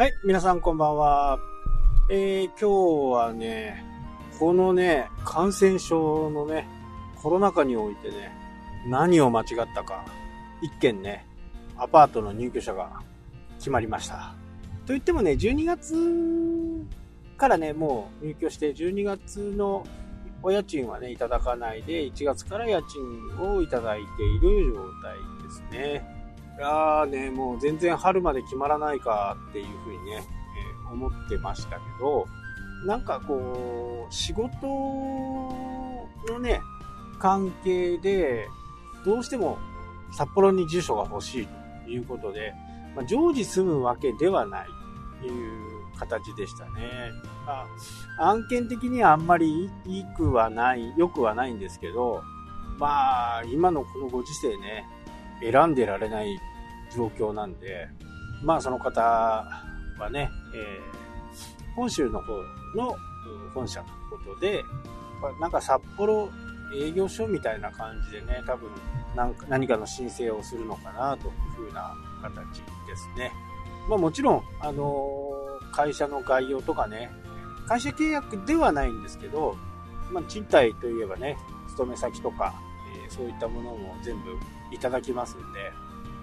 [0.00, 1.38] はい、皆さんこんばんは。
[2.08, 3.84] えー、今日はね、
[4.38, 6.66] このね、感染症のね、
[7.16, 8.32] コロナ禍においてね、
[8.88, 10.06] 何を間違ったか、
[10.62, 11.26] 一件ね、
[11.76, 13.02] アパートの入居者が
[13.58, 14.34] 決まりました。
[14.86, 15.94] と言ってもね、12月
[17.36, 19.86] からね、もう入居して、12月の
[20.42, 26.19] お家賃はね、いただかないで、1月から家賃をいただいている状態ですね。
[26.60, 30.22] やーね、もう全然春まで決まらないかっていうふうにね、
[30.86, 32.26] えー、思ってましたけど、
[32.86, 34.50] なんかこう、仕事
[36.28, 36.60] のね、
[37.18, 38.46] 関係で、
[39.04, 39.58] どうしても
[40.12, 41.48] 札幌に住所が欲しい
[41.84, 42.52] ということで、
[42.94, 44.68] まあ、常時住むわけではない
[45.20, 47.10] という形でしたね。
[47.46, 47.66] あ
[48.18, 52.22] 案件的にはあんまりいいくはない、良くはないんですけど、
[52.78, 54.86] まあ、今のこのご時世ね、
[55.42, 56.38] 選んでられない
[56.94, 57.88] 状況なんで、
[58.42, 62.32] まあその方はね、えー、本州の方
[62.76, 62.96] の
[63.54, 64.64] 本社ということで、
[65.40, 66.30] なんか札幌
[66.74, 68.70] 営業所みたいな感じでね、多分
[69.14, 71.32] なんか何かの申請をするのかなという
[71.66, 73.32] ふうな形ですね。
[73.88, 77.10] まあもちろん、あのー、会社の概要とかね、
[77.66, 79.56] 会社契約ではないんですけど、
[80.10, 81.36] まあ、賃貸といえばね、
[81.68, 82.54] 勤め先とか、
[83.04, 84.36] えー、そういったものも全部
[84.72, 85.72] いただきますんで、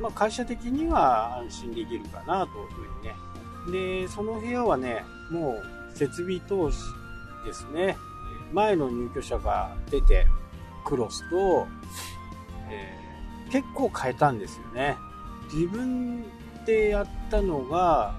[0.00, 4.02] まあ、会社的には安心できるかなというふうにね。
[4.02, 5.56] で、その部屋はね、も
[5.92, 6.78] う設備投資
[7.44, 7.96] ですね。
[8.52, 10.26] 前の入居者が出て、
[10.84, 11.66] クロスと、
[12.70, 14.96] えー、結構変えたんですよね。
[15.52, 16.24] 自分
[16.64, 18.14] でやったのが、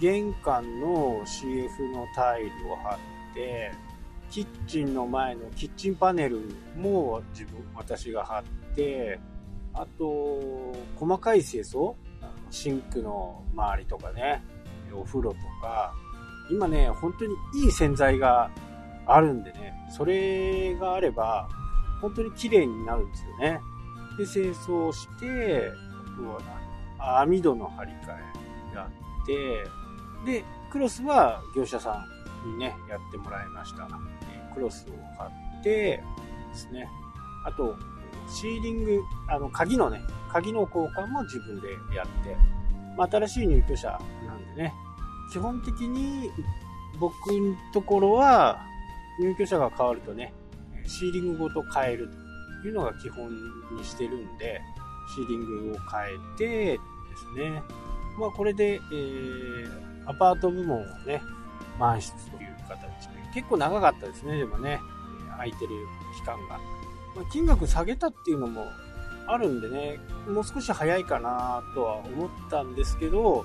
[0.00, 2.98] 玄関の CF のタイルを貼
[3.30, 3.72] って、
[4.30, 6.40] キッチンの前のキッチンパネル
[6.76, 9.20] も自分、私が貼って、
[9.74, 11.94] あと、細かい清掃？
[12.50, 14.44] シンクの周りとかね、
[14.94, 15.94] お風呂とか、
[16.50, 17.34] 今ね、本当に
[17.64, 18.50] いい洗剤が
[19.06, 21.48] あるんでね、それがあれば、
[22.02, 23.60] 本当に綺麗になるんですよね。
[24.18, 26.40] で、清掃して、あとは
[27.06, 27.96] 何網戸の張り替
[28.72, 28.90] えや
[29.22, 29.64] って、
[30.40, 32.04] で、クロスは業者さ
[32.44, 33.88] んにね、やってもらいました。
[34.52, 35.26] クロスを買
[35.60, 36.02] ってで
[36.54, 36.86] すね。
[37.46, 37.76] あと、
[38.28, 40.00] シーリング、あの、鍵のね、
[40.30, 42.36] 鍵の交換も自分でやって、
[42.96, 44.74] まあ、新しい入居者なんでね、
[45.32, 46.30] 基本的に
[46.98, 48.60] 僕のところは
[49.20, 50.32] 入居者が変わるとね、
[50.86, 52.10] シーリングごと変える
[52.62, 53.30] というのが基本
[53.76, 54.60] にしてるんで、
[55.14, 56.78] シーリングを変えてで
[57.16, 57.62] すね、
[58.18, 59.70] まあこれで、えー、
[60.06, 61.22] アパート部門をね、
[61.78, 64.80] 満室という形で、結構長かったですね、でもね、
[65.30, 65.70] 空いてる
[66.14, 66.60] 期間が。
[67.16, 68.66] ま金額下げたっていうのも
[69.26, 73.44] あるんでね、もう少し早いかなとは思ったんですけど、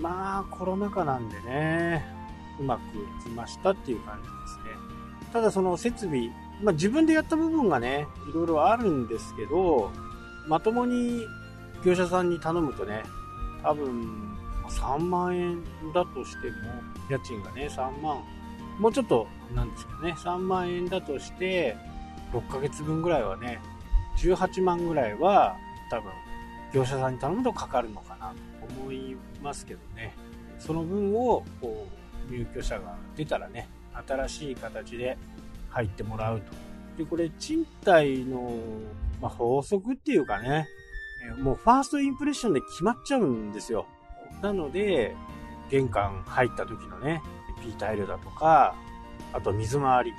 [0.00, 2.04] まあコロナ禍なんでね、
[2.60, 5.32] うまくいきましたっていう感じですね。
[5.32, 6.28] ただその設備、
[6.62, 9.90] まあ自分でやった部分がね、いろいろあるんですけど、
[10.48, 11.26] まともに
[11.84, 13.02] 業者さんに頼むとね、
[13.62, 14.36] 多分
[14.68, 15.62] 3万円
[15.92, 16.54] だとしても、
[17.10, 18.22] 家賃がね、3万、
[18.78, 21.76] もうちょっとなんですけどね、3万円だとして、
[22.32, 23.60] 6ヶ月分ぐらいはね、
[24.18, 25.56] 18万ぐらいは
[25.90, 26.12] 多分
[26.72, 28.32] 業者さんに頼むとかかるのかな
[28.66, 30.14] と思いますけどね。
[30.58, 31.86] その分をこ
[32.28, 33.68] う入居者が出たらね、
[34.06, 35.18] 新しい形で
[35.70, 36.52] 入ってもらうと。
[36.96, 38.52] で、これ賃貸の、
[39.20, 40.66] まあ、法則っていうかね、
[41.40, 43.86] もうファーストインプレッションで決まっちゃうんですよ。
[44.40, 45.14] なので、
[45.70, 47.22] 玄関入った時のね、
[47.62, 48.74] P タイルだとか、
[49.32, 50.12] あと水回り。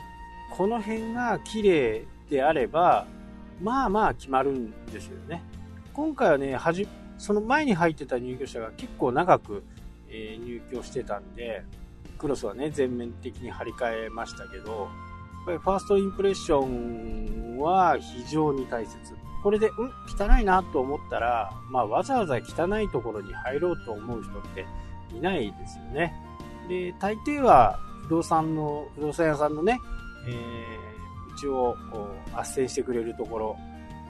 [0.56, 3.08] この辺が綺麗であれば、
[3.60, 5.42] まあまあ決まるんですよね。
[5.94, 6.88] 今回はね、はじ、
[7.18, 9.64] その前に入ってた入居者が結構長く、
[10.10, 11.64] えー、入居してたんで、
[12.20, 18.94] クロスはね、全面的に張り替えましたけど、やっぱりファーストインプレッションは非常に大切。
[19.42, 24.68] これで、うん汚いなと思ったら、まあわざわざ汚いところに入ろうと思う人って
[25.16, 26.14] いないですよね。
[26.70, 29.80] で、大抵は不動産の、不動産屋さんのね、
[30.28, 31.76] えー、うちを
[32.34, 33.58] 斡旋してくれるところ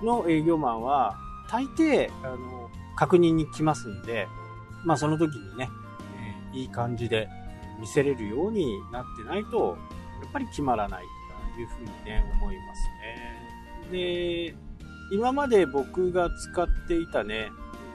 [0.03, 1.17] の営業マンは、
[1.49, 4.27] 大抵、あの、確認に来ますんで、
[4.85, 5.69] まあその時にね、
[6.53, 7.27] えー、いい感じで
[7.79, 9.77] 見せれるようになってないと、
[10.21, 11.03] やっぱり決まらない
[11.55, 12.81] というふうにね、思います
[13.91, 13.91] ね。
[13.91, 14.55] で、
[15.11, 17.51] 今まで僕が使っていたね、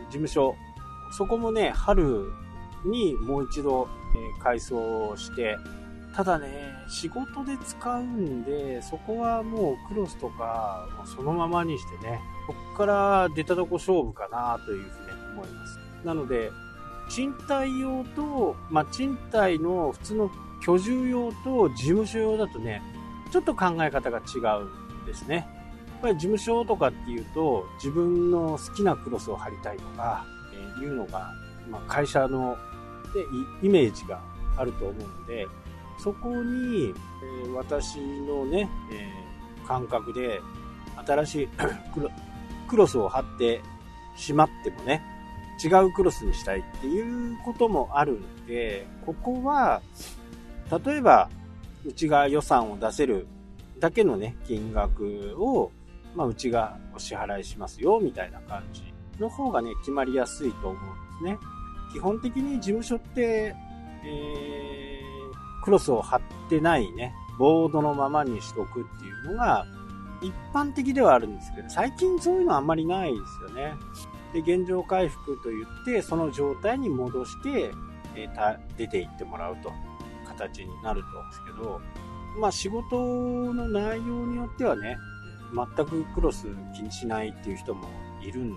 [0.07, 0.55] 事務所、
[1.13, 2.31] そこもね、春
[2.85, 3.89] にもう一度、
[4.39, 5.57] え、改装して、
[6.15, 15.79] ただね、仕事で使うんで、そこはもうクロスとか、そのままにしてね、こっから出たとこ勝負かなというふうに思います。
[16.05, 16.51] なので、
[17.09, 20.31] 賃貸用と、まあ、賃貸の普通の
[20.65, 22.83] 居住用と事務所用だとね、
[23.31, 25.37] ちょっと考え方が違うんですね。
[25.37, 31.33] やっぱり事務所とかっていうと、自分の好きなクロスを貼りたいとか、えー、いうのが、
[31.71, 32.57] まあ、会社の
[33.15, 34.21] でイメージが
[34.57, 35.47] あると思うんで、
[35.99, 36.95] そこに、
[37.45, 40.41] えー、私のね、えー、感覚で
[41.07, 41.49] 新しい
[42.69, 43.63] クロスを貼って
[44.17, 45.03] しまってもね、
[45.63, 49.83] 違うクロスにしたいっていうこともあるんで、ここは、
[50.85, 51.29] 例えば、
[51.85, 53.27] うちが予算を出せる
[53.81, 55.73] だけのね、金額を、
[56.15, 58.83] まあ、うちがお支払いしますよ、みたいな感じ
[59.19, 60.79] の方がね、決まりやすいと思うんで
[61.19, 61.39] すね。
[61.93, 63.55] 基本的に事務所って、
[64.05, 64.88] えー、
[65.69, 69.67] クロスを貼ってないね、ボードのままにしとくっていうのが、
[70.23, 73.75] 一般的ではあるんですけど、最近そういうのはあんまりないですよね。
[74.33, 77.71] で、現状回復と言って、その状態に戻して、
[78.17, 79.71] えー、出ていってもらうと、
[80.27, 81.81] 形になると思うんですけど、
[82.41, 82.97] まあ仕事
[83.53, 84.97] の内容によってはね、
[85.55, 87.91] 全くクロス気にしないっていう人も
[88.23, 88.57] いるんで、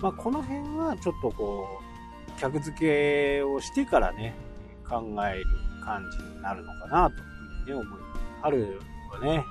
[0.00, 1.80] まあこの辺はちょっとこ
[2.36, 4.36] う、客付けをしてからね、
[4.88, 8.02] 考える感じになるのかなというふうにね、思います。
[8.42, 8.80] 春
[9.12, 9.44] はね、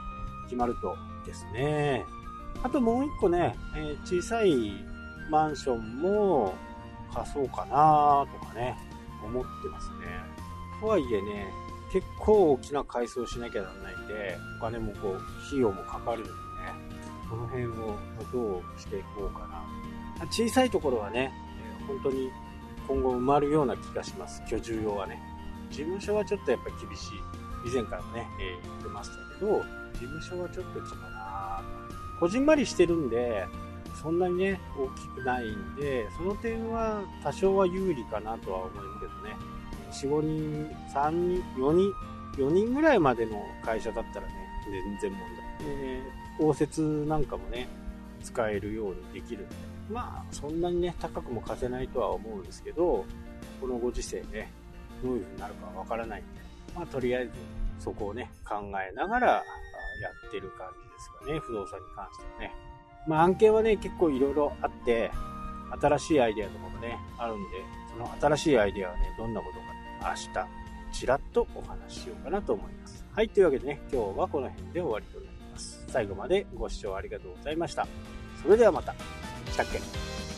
[0.45, 0.95] 決まると
[1.25, 2.05] ですね。
[2.63, 4.73] あともう一個ね、えー、小さい
[5.29, 6.53] マンションも
[7.13, 8.77] 貸そうかなとかね、
[9.23, 9.95] 思ってますね。
[10.79, 11.47] とはいえね、
[11.91, 15.15] 結構大きな改装しなきゃならないんで、お金もこう、
[15.47, 16.35] 費用もかかるんでね、
[17.29, 17.97] この辺を
[18.31, 19.47] どうしていこうか
[20.19, 20.27] な。
[20.27, 21.31] 小さいところはね、
[21.79, 22.29] えー、本当に
[22.87, 24.43] 今後埋まるような気がします。
[24.49, 25.30] 居住用はね。
[25.71, 27.09] 事務所はちょっとやっぱり厳しい。
[27.65, 29.63] 以前からもね、えー、言ってましたけど、
[29.93, 31.61] 事務所はちょっと違うな
[32.19, 33.47] こじんまりしてるんで、
[34.01, 40.21] そんなにね、大きくないんで、その点は多少は有利かなとは思いますけどね。
[40.21, 41.93] 4、5人、3人、4人、
[42.37, 44.33] 4人ぐらいまでの会社だったらね、
[45.01, 45.45] 全然問題。
[45.65, 47.67] えー、応接なんかもね、
[48.23, 49.55] 使えるようにできるんで。
[49.91, 53.05] まあ、そんなにね、高くも貸せないとは思うんですけど、
[53.59, 54.51] このご時世ね、
[55.03, 56.41] どういう風になるかわからないんで、
[56.75, 57.31] まあ、とりあえず、
[57.79, 59.41] そこをね、考えながらや
[60.27, 62.53] ってる感じですかね、不動産に関してはね。
[63.07, 65.11] まあ、案件はね、結構いろいろあって、
[65.81, 69.53] 新しいアイデアとかもね、あるんで、その新しいアイデアはね、どんなこと
[70.03, 73.05] か、明日、ちらっとお話ししようかなと思います。
[73.13, 75.83] はい、というわけでね、今日はこの辺で終わりとなります。
[75.87, 77.87] 最後までご視聴ありがとうございました。
[78.41, 78.93] それではまた。
[79.51, 80.30] したっけ？